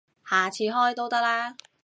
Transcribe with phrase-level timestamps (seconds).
[0.27, 1.55] 下次開都得啦